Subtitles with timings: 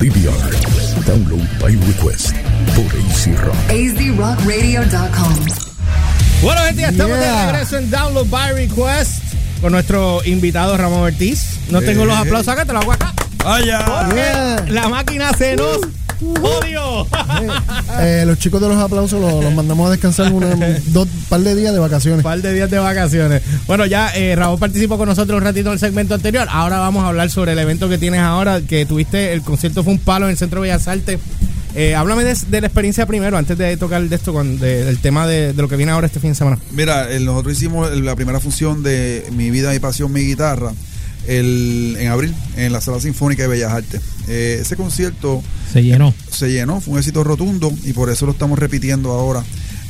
[0.00, 0.50] DVR.
[1.06, 2.34] Download by request
[2.74, 3.54] por AC Rock.
[3.68, 5.34] azrockradio.com.
[6.42, 7.46] Bueno, gente, ya estamos Yeah.
[7.46, 9.22] de regreso en Download by Request
[9.60, 11.58] con nuestro invitado Ramón Ortiz.
[11.70, 13.12] No tengo los aplausos acá, te los hago acá.
[13.44, 13.84] Vaya.
[13.84, 14.64] Porque Yeah.
[14.68, 15.78] La máquina se nos
[16.22, 17.06] odio.
[18.00, 20.44] Eh, los chicos de los aplausos los, los mandamos a descansar un
[20.92, 22.18] dos par de días de vacaciones.
[22.18, 23.42] Un par de días de vacaciones.
[23.66, 26.46] Bueno, ya eh, Raúl participó con nosotros un ratito en el segmento anterior.
[26.50, 29.92] Ahora vamos a hablar sobre el evento que tienes ahora, que tuviste, el concierto fue
[29.94, 31.18] un palo en el Centro Bellas Artes.
[31.74, 34.98] Eh, háblame de, de la experiencia primero, antes de tocar de esto, con, de- del
[34.98, 36.58] tema de, de lo que viene ahora este fin de semana.
[36.72, 40.72] Mira, el- nosotros hicimos la primera función de Mi vida, mi pasión, mi guitarra
[41.26, 44.00] el, en abril en la Sala Sinfónica de Bellas Artes.
[44.28, 45.42] Eh, ese concierto
[45.72, 46.14] Se llenó.
[46.30, 49.44] se llenó, fue un éxito rotundo y por eso lo estamos repitiendo ahora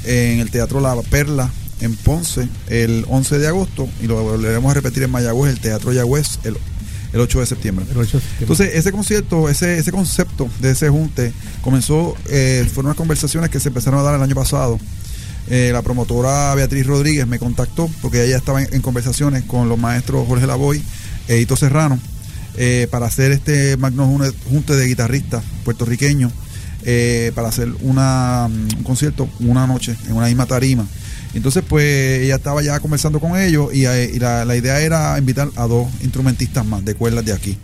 [0.04, 4.74] en el Teatro La Perla en Ponce el 11 de agosto y lo volveremos a
[4.74, 6.56] repetir en Mayagüez, el Teatro Yagüez, el,
[7.12, 7.86] el 8 de septiembre.
[8.40, 13.60] Entonces, ese concierto, ese, ese concepto de ese junte comenzó, eh, fueron unas conversaciones que
[13.60, 14.78] se empezaron a dar el año pasado.
[15.48, 19.78] Eh, la promotora Beatriz Rodríguez me contactó porque ella estaba en, en conversaciones con los
[19.78, 20.82] maestros Jorge Lavoy
[21.30, 21.98] e Hito Serrano
[22.56, 24.06] eh, para hacer este magno
[24.50, 26.32] junte de guitarristas puertorriqueños
[26.82, 30.86] eh, para hacer una, mm, un concierto una noche en una misma tarima.
[31.32, 35.16] Entonces, pues ella estaba ya conversando con ellos y, eh, y la, la idea era
[35.16, 37.56] invitar a dos instrumentistas más de cuerdas de aquí.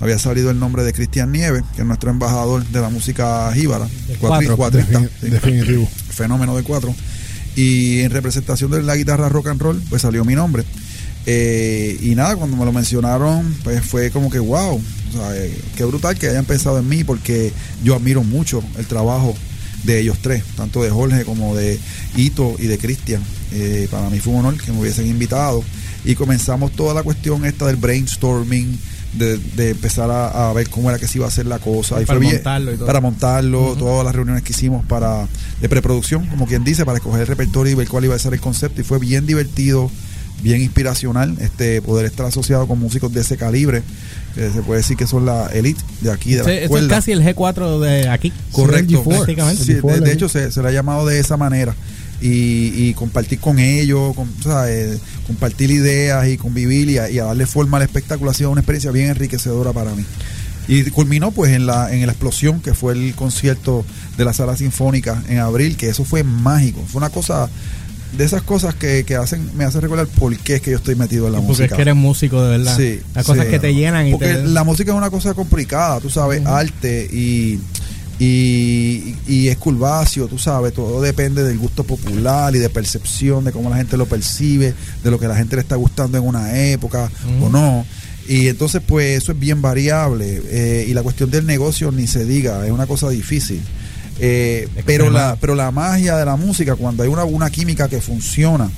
[0.00, 3.88] Había salido el nombre de Cristian Nieves, que es nuestro embajador de la música jíbara,
[4.20, 4.56] cuatro.
[4.56, 5.88] cuatrista, definitivo.
[6.10, 6.94] fenómeno de cuatro.
[7.56, 10.64] Y en representación de la guitarra rock and roll, pues salió mi nombre.
[11.26, 15.56] Eh, y nada, cuando me lo mencionaron, pues fue como que wow, o sea, eh,
[15.76, 19.34] qué brutal que hayan pensado en mí, porque yo admiro mucho el trabajo
[19.84, 21.78] de ellos tres, tanto de Jorge como de
[22.16, 23.22] Ito y de Cristian.
[23.52, 25.62] Eh, para mí fue un honor que me hubiesen invitado.
[26.06, 28.78] Y comenzamos toda la cuestión esta del brainstorming,
[29.14, 32.02] de, de empezar a, a ver cómo era que se iba a hacer la cosa.
[32.02, 32.86] Y Para fue bien- montarlo y todo.
[32.86, 35.26] Para montarlo, todas las reuniones que hicimos para
[35.62, 38.34] de preproducción, como quien dice, para escoger el repertorio y ver cuál iba a ser
[38.34, 38.80] el concepto.
[38.82, 39.90] Y fue bien divertido,
[40.42, 43.82] bien inspiracional, este poder estar asociado con músicos de ese calibre,
[44.34, 47.22] que se puede decir que son la elite de aquí, de la es casi el
[47.22, 48.32] G4 de aquí.
[48.52, 48.90] Correcto.
[48.90, 49.16] Sí, el G4.
[49.16, 49.64] Prácticamente.
[49.64, 51.74] Sí, El G4 de, hecho, se, se le ha llamado de esa manera.
[52.20, 54.98] Y, y compartir con ellos, con, ¿sabes?
[55.26, 58.60] compartir ideas y convivir y a, y a darle forma al espectáculo ha sido una
[58.60, 60.04] experiencia bien enriquecedora para mí.
[60.66, 63.84] Y culminó pues en la, en la explosión que fue el concierto
[64.16, 66.82] de la sala sinfónica en abril, que eso fue mágico.
[66.86, 67.50] Fue una cosa
[68.16, 70.94] de esas cosas que, que hacen, me hace recordar por qué es que yo estoy
[70.94, 71.76] metido en la Porque es música.
[71.76, 72.76] que eres músico de verdad.
[72.76, 73.50] Sí, Las cosas sí.
[73.50, 74.44] que te llenan y Porque te...
[74.44, 77.58] la música es una cosa complicada, tú sabes, arte y,
[78.18, 83.52] y, y es curvacio, tú sabes, todo depende del gusto popular y de percepción, de
[83.52, 86.58] cómo la gente lo percibe, de lo que la gente le está gustando en una
[86.70, 87.10] época
[87.42, 87.84] o no.
[88.26, 90.40] Y entonces, pues eso es bien variable.
[90.46, 93.60] eh, y la cuestión del negocio ni se diga, es una cosa difícil.
[94.20, 98.00] Eh, pero, la, pero la magia de la música, cuando hay una, una química que
[98.00, 98.70] funciona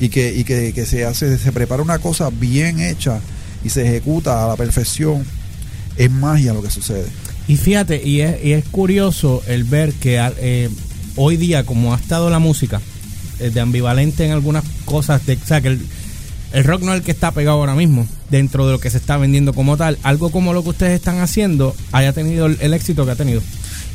[0.00, 3.20] y que, y que, que se hace, se prepara una cosa bien hecha
[3.64, 5.24] y se ejecuta a la perfección,
[5.96, 7.06] es magia lo que sucede.
[7.48, 10.68] Y fíjate, y es, y es curioso el ver que al- eh,
[11.16, 12.80] hoy día, como ha estado la música,
[13.38, 15.86] eh, de ambivalente en algunas cosas, de, o sea, que el,
[16.52, 18.98] el rock no es el que está pegado ahora mismo, dentro de lo que se
[18.98, 22.74] está vendiendo como tal, algo como lo que ustedes están haciendo, haya tenido el, el
[22.74, 23.40] éxito que ha tenido.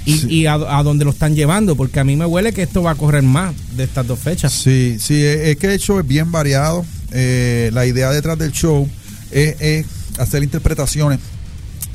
[0.05, 0.27] Y, Sí.
[0.29, 2.91] y a, a dónde lo están llevando, porque a mí me huele que esto va
[2.91, 4.51] a correr más de estas dos fechas.
[4.51, 6.85] Sí, sí, es que el show es bien variado.
[7.11, 8.87] Eh, la idea detrás del show
[9.31, 9.85] es, es
[10.17, 11.19] hacer interpretaciones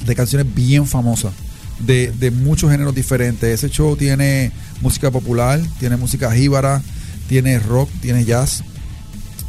[0.04, 1.32] de canciones bien famosas,
[1.80, 3.48] de, de muchos géneros diferentes.
[3.50, 4.52] Ese show tiene
[4.82, 6.82] música popular, tiene música jíbara,
[7.28, 8.62] tiene rock, tiene jazz,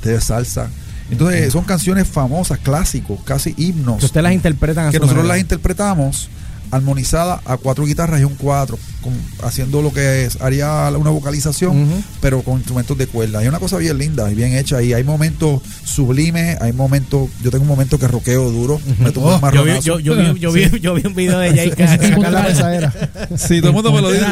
[0.02, 0.70] tiene salsa.
[1.12, 4.00] Entonces son canciones famosas, clásicos, casi himnos.
[4.00, 5.36] Que ustedes las interpretan a que nosotros manera.
[5.36, 6.28] las interpretamos
[6.72, 9.14] armonizadas a cuatro guitarras y un cuatro, con-
[9.48, 12.04] haciendo lo que es, haría una vocalización, Ujú.
[12.22, 13.40] pero con instrumentos de cuerda.
[13.40, 17.52] Hay una cosa bien linda y bien hecha y hay momentos sublimes, hay momentos, yo
[17.52, 19.82] tengo un momento que roqueo duro, me tomo un Yo vi, marronazo.
[19.82, 22.94] yo, yo vi, yo, vi, yo vi un video de es pesadera.
[23.38, 24.26] Sí, todo el mundo me lo dijo.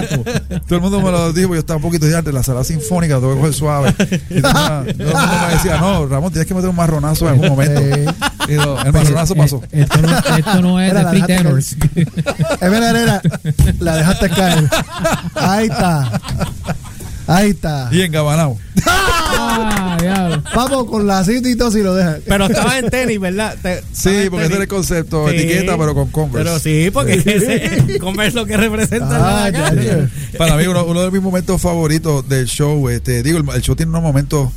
[0.68, 3.16] Todo el mundo me lo dijo, yo estaba un poquito ya de la sala sinfónica,
[3.16, 3.94] tengo que coger suave.
[4.30, 7.34] Y todo, todo el mundo me decía, no, Ramón, tienes que meter un marronazo en
[7.34, 7.82] algún momento.
[8.48, 9.62] Eh, no, el marronazo pasó.
[9.72, 11.76] Eh, Esto no, esto no es Era de Free Tenors.
[11.96, 13.22] Es verdad, era.
[13.80, 14.64] La dejaste caer.
[15.36, 16.22] Ahí está.
[17.28, 17.90] Ahí está.
[17.92, 18.56] Y engabanado.
[18.86, 20.44] Ah, diablo.
[20.54, 22.20] Vamos con la cita y todo si lo dejas.
[22.26, 23.56] Pero estaba en tenis, ¿verdad?
[23.62, 24.52] Te- Sí, porque ese tenis.
[24.52, 26.44] era el concepto, Sí, etiqueta, pero con Converse.
[26.44, 29.08] Pero sí, porque ese, Converse lo que representa
[29.44, 30.10] Ah, es la ya, calle.
[30.32, 30.38] ya.
[30.38, 33.76] Para mí, uno, uno de mis momentos favoritos del show, este, digo, el, el show
[33.76, 34.50] tiene unos momentos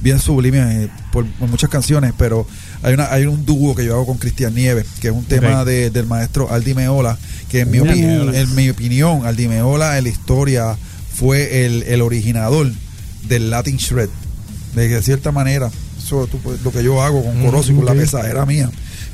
[0.00, 2.46] bien sublime eh, por, por muchas canciones, pero
[2.82, 5.64] hay una hay un dúo que yo hago con Cristian Nieves, que es un tema
[5.64, 10.04] de- del maestro Aldi Meola, que en mi, opi- en mi opinión, Aldi Meola en
[10.04, 10.76] la historia
[11.14, 12.70] fue el, el originador
[13.28, 14.08] del Latin Shred.
[14.74, 18.44] De cierta manera, eso tú lo que yo hago con Corozo y con la pesadera
[18.46, 18.70] mía.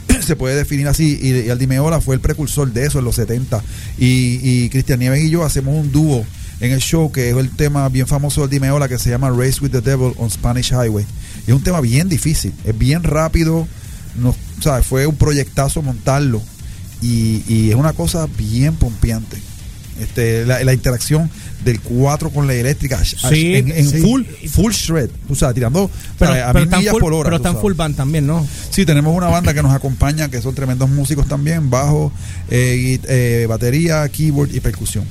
[0.27, 3.15] se puede definir así y, y Aldi Meola fue el precursor de eso en los
[3.15, 3.63] 70
[3.99, 6.25] y, y Cristian Nieves y yo hacemos un dúo
[6.63, 9.31] en el show que es el tema bien famoso de Aldi Meola que se llama
[9.31, 11.05] Race with the Devil on Spanish Highway
[11.47, 13.67] y es un tema bien difícil es bien rápido
[14.17, 16.41] no, o sea, fue un proyectazo montarlo
[17.03, 19.39] y, y es una cosa bien pompeante
[20.01, 21.29] este, la, la interacción
[21.65, 24.01] del 4 con la eléctrica Sí, en, en sí.
[24.01, 27.01] full full shred o sea tirando Pero, o sea, a pero mil están millas full,
[27.01, 28.47] por hora pero están full band también, ¿no?
[28.71, 32.13] Sí, tenemos una banda que nos acompaña, que son tremendos músicos también, bajo,
[32.51, 35.05] eh, eh, batería, keyboard y percusión.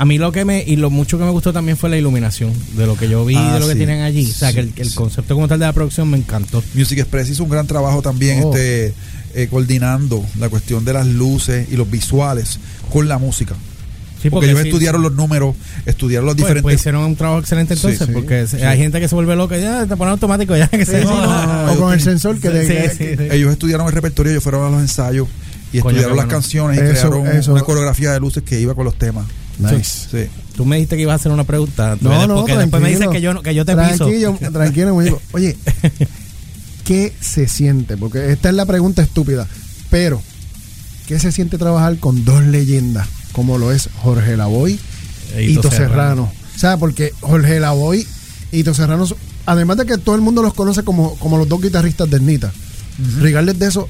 [0.00, 2.52] A mí lo que me y lo mucho que me gustó también fue la iluminación
[2.74, 4.24] de lo que yo vi, Ah, de lo que tienen allí.
[4.30, 4.94] O sea, que el, el Sí.
[4.94, 6.62] concepto como tal de la producción me encantó.
[6.74, 8.54] Music Express hizo un gran trabajo también Oh.
[8.54, 8.94] este,
[9.34, 12.58] eh, coordinando la cuestión de las luces y los visuales
[12.90, 13.54] con la música.
[14.22, 15.54] Sí, porque, ellos sí, estudiaron los números,
[15.86, 16.62] estudiaron los pues, diferentes...
[16.62, 19.86] pues hicieron un trabajo excelente entonces, sí, porque hay gente que se vuelve loca, ya
[19.86, 22.66] te ponen automático, ya que se Sí, no, no, o con el sensor que, de-
[22.66, 23.28] Sí, que- sí, sí.
[23.36, 25.26] ellos estudiaron el repertorio, ellos fueron a los ensayos
[25.72, 26.40] y Coño, estudiaron las bueno.
[26.40, 27.52] canciones y Eso, crearon eso.
[27.52, 29.26] una coreografía de luces que iba con los temas.
[29.60, 30.08] Nice.
[30.10, 30.30] Sí.
[30.56, 33.00] Tú me dijiste que ibas a hacer una pregunta, No, no, porque después me dices
[33.00, 33.12] tranquilo.
[33.12, 34.06] que yo, no- que yo te piso.
[34.06, 35.22] tranquilo, Tranquilo, muñeco.
[35.32, 35.56] Oye,
[36.84, 37.96] ¿qué se siente?
[37.96, 39.46] Porque esta es la pregunta estúpida.
[39.90, 40.20] Pero,
[41.06, 43.08] ¿qué se siente trabajar con dos leyendas?
[43.32, 44.78] Como lo es Jorge Lavoy
[45.34, 46.32] E y Ito Serrano.
[46.54, 48.06] O sea, porque Jorge Lavoy
[48.52, 49.06] y Ito Serrano,
[49.46, 52.52] además de que todo el mundo los conoce como, como los dos guitarristas de Nita,
[53.20, 53.88] regardless de eso,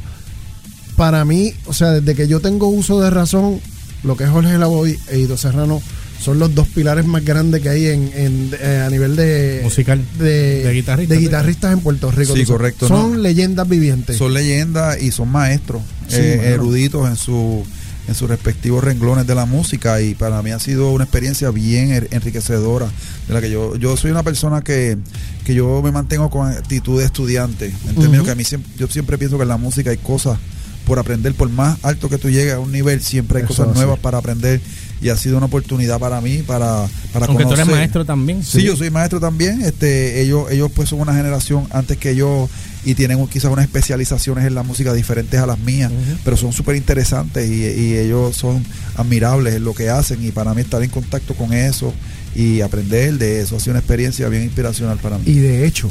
[0.96, 3.60] para mí, o sea, desde que yo tengo uso de razón,
[4.04, 5.80] lo que es Jorge Lavoy e Ito Serrano
[6.22, 10.02] son los dos pilares más grandes que hay en, en- eh, a nivel de Musical.
[10.18, 11.22] de, De guitarristas, de sí.
[11.22, 12.34] guitarristas en Puerto Rico.
[12.36, 13.18] Sí, correcto, Son ¿no?
[13.18, 14.16] leyendas vivientes.
[14.18, 16.48] Son leyendas y son maestros, Sí, eh, mano.
[16.54, 17.64] eruditos en su
[18.08, 21.90] en sus respectivos renglones de la música y para mí ha sido una experiencia bien
[21.90, 22.86] er- enriquecedora
[23.28, 24.98] de la que yo yo soy una persona que,
[25.44, 28.88] que yo me mantengo con actitud de estudiante en términos que a mí siempre, yo
[28.88, 30.38] siempre pienso que en la música hay cosas
[30.86, 33.74] por aprender por más alto que tú llegues a un nivel siempre hay Eso cosas
[33.74, 34.60] nuevas para aprender
[35.02, 37.74] y ha sido una oportunidad para mí para para Aunque tú eres conocer.
[37.74, 38.42] maestro también.
[38.44, 39.62] Sí, yo soy maestro también.
[39.62, 42.48] Este, ellos, ellos pues son una generación antes que yo
[42.84, 45.90] y tienen un- quizás unas especializaciones en la música diferentes a las mías,
[46.24, 48.62] pero son súper interesantes y, y ellos son
[48.96, 51.94] admirables en lo que hacen y para mí estar en contacto con eso
[52.34, 55.24] y aprender de eso ha sido una experiencia bien inspiracional para mí.
[55.26, 55.90] Y de hecho,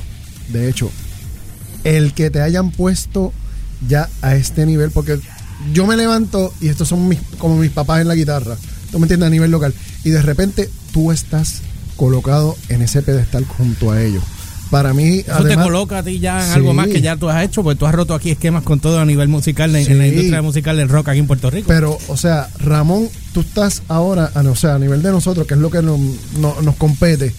[0.50, 0.92] de hecho,
[1.84, 3.34] el que te hayan puesto
[3.88, 5.20] ya a este nivel, porque
[5.74, 8.56] yo me levanto y estos son mis, como mis papás en la guitarra,
[8.92, 9.74] tú me entiendes, a nivel local,
[10.04, 11.62] y de repente tú estás
[11.96, 14.24] colocado en ese pedestal junto a ellos.
[14.72, 16.54] Para mí, Eso además, te coloca a ti ya en Sí.
[16.54, 19.00] algo más que ya tú has hecho, porque tú has roto aquí esquemas con todo
[19.00, 21.68] a nivel musical, en, en la industria musical del rock aquí en Puerto Rico.
[21.68, 25.60] Pero, o sea, Ramón, tú estás ahora, o sea, a nivel de nosotros, que es
[25.60, 26.00] lo que nos,
[26.40, 27.34] no- nos compete,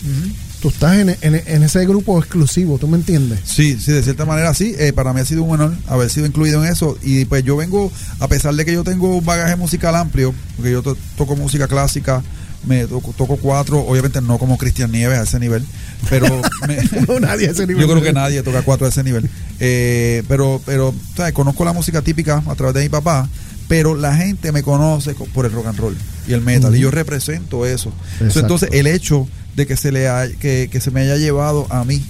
[0.60, 3.40] tú estás en, en- en ese grupo exclusivo, ¿tú me entiendes?
[3.44, 4.74] Sí, sí, de cierta manera sí.
[4.78, 6.96] Eh, para mí ha sido un honor haber sido incluido en eso.
[7.02, 10.72] Y pues yo vengo, a pesar de que yo tengo un bagaje musical amplio, porque
[10.72, 12.22] yo to- toco música clásica,
[12.66, 15.64] me toco, toco cuatro, obviamente no como Cristian Nieves a ese nivel,
[16.10, 16.26] pero
[16.68, 16.76] me-
[17.08, 17.82] No, nadie a ese nivel.
[17.86, 19.28] yo creo que nadie toca cuatro a ese nivel.
[19.60, 21.32] Eh, pero, pero, ¿sabes?
[21.32, 23.28] Conozco la música típica a través de mi papá,
[23.68, 25.96] pero la gente me conoce co- por el rock and roll
[26.28, 27.92] y el metal, y yo represento eso.
[28.18, 28.40] So, Exacto.
[28.40, 29.26] entonces, el hecho
[29.56, 32.02] de que se le ha- que, que se me haya llevado a mí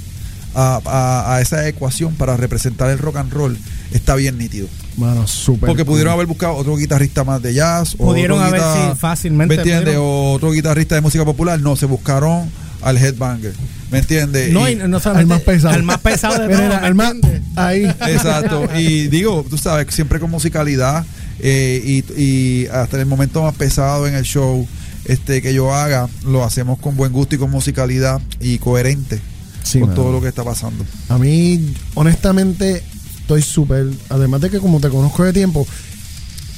[0.54, 3.56] a, a- a esa ecuación para representar el rock and roll
[3.92, 4.66] está bien nítido.
[4.96, 5.68] Mano, súper.
[5.68, 5.92] Porque cool.
[5.94, 7.94] pudieron haber buscado otro guitarrista más de jazz.
[7.98, 9.96] o Pudieron haber, guitar- sí, fácilmente ¿Me entiendes?
[9.98, 11.60] O otro guitarrista de música popular.
[11.60, 12.50] No, se buscaron
[12.82, 13.52] al headbanger.
[13.90, 14.52] ¿Me entiendes?
[14.52, 15.74] no, Y- no Al más pesado.
[15.74, 17.14] al más pesado de Mira, todos, mira, ¿me al más-
[17.56, 17.84] ahí.
[18.08, 18.68] Exacto.
[18.76, 21.04] Y digo, tú sabes, siempre con musicalidad
[21.40, 21.80] eh,
[22.16, 24.66] y, y hasta en el momento más pesado en el show
[25.04, 29.20] este que yo haga, lo hacemos con buen gusto y con musicalidad y coherente
[29.62, 30.84] Sí, con todo lo que está pasando.
[31.08, 32.82] A mí, honestamente,
[33.20, 35.66] estoy súper, además de que como te conozco de tiempo,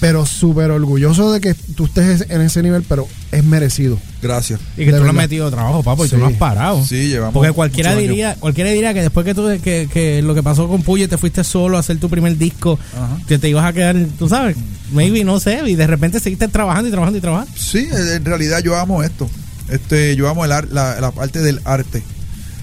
[0.02, 3.98] pero súper orgulloso de que tú estés en ese nivel, pero es merecido.
[4.20, 4.58] Gracias.
[4.76, 6.16] Y que De tú lo has metido trabajo, papo, y Sí.
[6.16, 6.84] tú no has parado.
[6.84, 10.42] Sí, llevamos Porque cualquiera diría, cualquiera diría que después que tú que, que lo que
[10.42, 13.16] pasó con Puyo te fuiste solo a hacer tu primer disco, Ajá.
[13.28, 14.56] que te ibas a quedar, tú sabes,
[14.92, 17.52] maybe no sé, y de repente seguiste trabajando y trabajando y trabajando.
[17.56, 19.30] Sí, en en realidad yo amo esto.
[19.70, 22.02] Este, yo amo el ar- la, la parte del arte.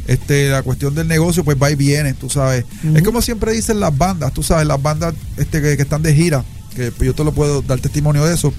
[0.08, 2.66] Este, la cuestión del negocio, pues va y viene, tú sabes.
[2.96, 6.14] Es como siempre dicen las bandas, tú sabes, las bandas este, que, que están de
[6.14, 6.44] gira,
[6.76, 8.54] que yo te lo puedo dar testimonio de eso,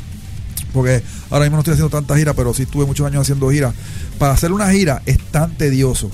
[0.73, 3.73] porque ahora mismo no estoy haciendo tanta gira, pero sí estuve muchos años haciendo gira.
[4.19, 6.11] Para hacer una gira es tan tedioso.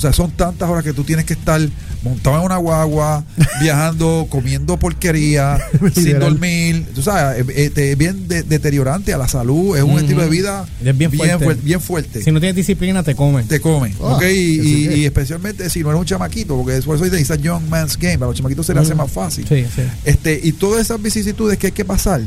[0.00, 1.60] O sea, son tantas horas que tú tienes que estar
[2.02, 3.22] montado en una guagua,
[3.60, 5.58] viajando, comiendo porquería,
[5.94, 6.86] sin dormir.
[6.94, 9.76] Tú sabes, eh, eh, es bien de- deteriorante a la salud.
[9.76, 11.44] Es un estilo de vida Es bien fuerte.
[11.46, 12.22] fuer- bien fuerte.
[12.22, 13.46] Si no tienes disciplina, te comen.
[13.46, 14.22] te come, Ah, ¿ok?
[14.22, 17.98] Y, sí especialmente si no eres un chamaquito, porque por eso dice, a young man's
[17.98, 18.16] game.
[18.16, 19.46] Para los chamaquitos se les hace más fácil.
[19.46, 19.82] Sí, sí.
[20.06, 22.22] Este, y todas esas vicisitudes que hay que pasar,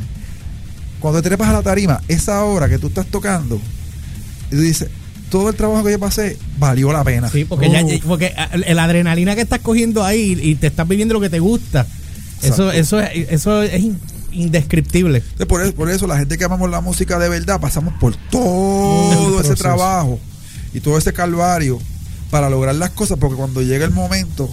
[0.99, 3.59] cuando te trepas a la tarima, esa hora que tú estás tocando,
[4.51, 4.89] y tú dices,
[5.33, 7.27] todo el trabajo que yo pasé valió la pena.
[7.27, 7.91] Sí, porque, ya, Uf.
[8.05, 11.39] porque ah, la adrenalina que estás cogiendo ahí y te estás viviendo lo que te
[11.39, 11.87] gusta,
[12.43, 12.71] eso, Exacto.
[12.73, 13.99] eso, es, eso es in-
[14.31, 15.17] indescriptible.
[15.17, 18.15] Entonces, por, eso, por eso la gente que amamos la música de verdad pasamos por
[18.29, 20.19] todo El ese trabajo
[20.71, 21.79] y todo ese calvario
[22.29, 24.47] para lograr las cosas, porque cuando llega el momento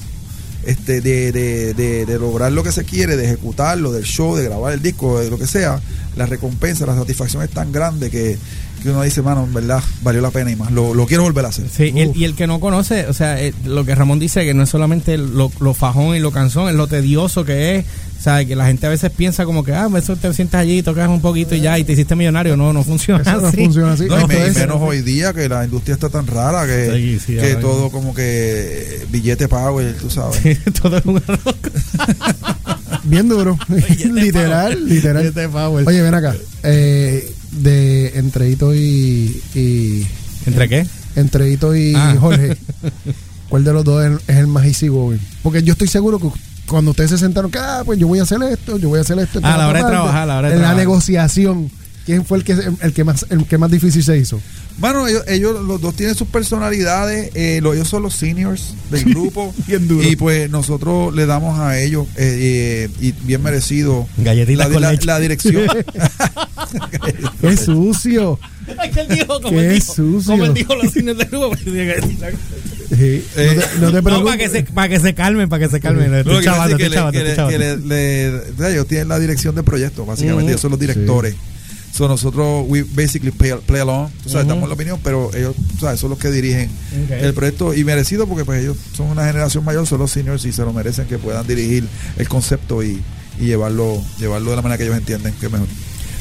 [0.66, 4.44] este, de, de- de- de lograr lo que se quiere, de ejecutarlo, del show, de
[4.44, 5.80] grabar el disco, de lo que sea,
[6.16, 8.36] la recompensa, la satisfacción es tan grande que,
[8.82, 11.44] que uno dice, mano, en verdad, valió la pena y más, lo, lo quiero volver
[11.44, 11.68] a hacer.
[11.68, 12.16] Sí, y el, Uf.
[12.16, 14.68] y el que no conoce, o sea, eh, lo que Ramón dice, que no es
[14.70, 17.84] solamente lo, lo fajón y lo cansón, es lo tedioso que es.
[18.20, 20.82] O sea, que la gente a veces piensa como que, ah, eso te sientas allí,
[20.82, 22.54] tocas un poquito y ya, y te hiciste millonario.
[22.54, 23.56] No, no funciona Eso no así.
[23.56, 24.04] funciona así.
[24.04, 27.36] No, y, me- menos hoy día que la industria está tan rara que, Sí, sí,
[27.40, 28.22] que todo como que
[29.02, 30.58] eh, billete power, tú sabes.
[30.82, 31.40] Todo es un error.
[33.04, 33.58] Bien duro.
[34.12, 35.22] literal, literal.
[35.22, 35.88] Billete power.
[35.88, 36.34] Oye, ven acá.
[36.62, 40.06] Eh, de entre Hito y, y
[40.46, 40.86] ¿Entre qué?
[41.16, 42.14] entre Hito y Ah.
[42.20, 42.56] Jorge,
[43.48, 45.18] ¿cuál de los dos es, es el más easy going?
[45.42, 46.28] Porque yo estoy seguro que
[46.70, 49.02] cuando ustedes se sentaron, que ah, pues yo voy a hacer esto, yo voy a
[49.02, 49.40] hacer esto.
[49.42, 50.76] Ah, a la hora de trabajar, a la hora de En la trabajar.
[50.86, 51.70] negociación,
[52.06, 54.40] ¿quién fue el que el que más el que más difícil se hizo?
[54.78, 59.04] Bueno, ellos, ellos los dos tienen sus personalidades, eh, lo- ellos son los seniors del
[59.04, 60.08] grupo Bien duro.
[60.08, 64.82] y pues nosotros le damos a ellos eh, eh, y bien merecido Galletitas la, con
[64.82, 65.04] la- leche.
[65.06, 65.64] la dirección.
[67.42, 68.38] ¡Qué sucio!
[68.78, 70.30] Ay, que él dijo, como él dijo, sucio.
[70.32, 70.92] Como él dijo los.
[72.90, 75.70] Sí, no te, no te No, para que, se, para que se calmen, para que
[75.70, 76.12] se calmen.
[76.12, 80.72] Estoy chavando, estoy chavando, o sea, ellos tienen la dirección de proyectos, básicamente, ellos son
[80.72, 81.34] los directores.
[81.92, 84.54] So, nosotros, we basically play, play along, tú sabes, Ujú.
[84.54, 86.70] damos la opinión, pero ellos, tú sabes, son los que dirigen
[87.10, 90.52] el proyecto y merecido porque pues ellos son una generación mayor, son los seniors y
[90.52, 93.02] se lo merecen que puedan dirigir el concepto y,
[93.40, 95.66] y llevarlo, llevarlo de la manera que ellos entienden que es mejor.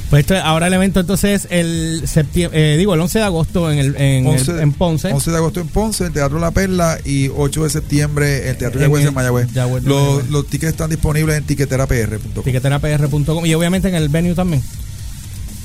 [0.09, 3.95] Pues esto, ahora el evento entonces el septiembre, digo el 11 de agosto en el
[3.95, 5.11] en, el- 11, en Ponce.
[5.13, 8.79] 11 de agosto en Ponce, el Teatro La Perla y 8 de septiembre el Teatro
[8.79, 9.53] En Yagüez el en Mayagüez.
[9.53, 10.29] Yagüez Los, Mayagüez.
[10.31, 12.43] los tickets están disponibles en tiqueterapr.com.
[12.43, 14.63] Tiqueterapr.com y obviamente en el venue también.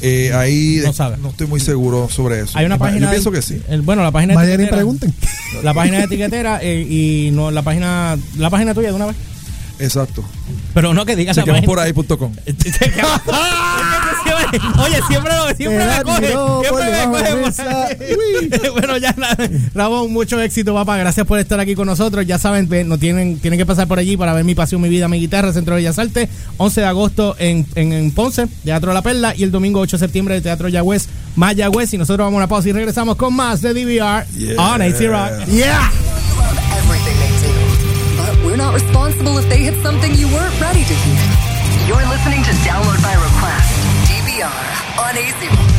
[0.02, 1.16] Eh, ahí No sabe.
[1.16, 2.58] no estoy muy seguro sobre eso.
[2.58, 3.10] Hay una Yo página.
[3.10, 3.62] pienso de- que sí.
[3.68, 5.14] el- bueno, la página de Vayan y pregunten.
[5.62, 9.16] La página de etiquetera eh, y no la página la página tuya de una vez.
[9.78, 10.24] Exacto.
[10.72, 12.32] Pero no que digas la por ahí.com.
[14.78, 16.28] Oye, siempre lo siempre me coge.
[16.28, 18.70] Siempre me coge.
[18.72, 19.36] bueno, ya nada.
[19.74, 20.96] Ramón, mucho éxito, papá.
[20.96, 22.26] Gracias por estar aquí con nosotros.
[22.26, 25.08] Ya saben, no tienen, tienen que pasar por allí para ver mi pasión, mi vida,
[25.08, 26.28] mi guitarra, Centro de Bellas Artes.
[26.56, 29.34] 11 de agosto en, en, en Ponce, Teatro La Perla.
[29.36, 31.92] Y el domingo 8 de septiembre, el Teatro Yagüez, Mayagüez.
[31.94, 34.60] Y nosotros vamos a una pausa y regresamos con más de DVR Yeah.
[34.60, 35.46] on AC Rock.
[35.46, 35.90] Yeah.
[38.54, 41.88] We're not responsible if they hit something you weren't ready to hear.
[41.88, 43.74] You're listening to Download by Request,
[44.06, 45.73] DBR, on AC.